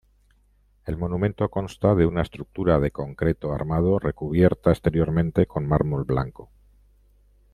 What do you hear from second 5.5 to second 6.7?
mármol blanco.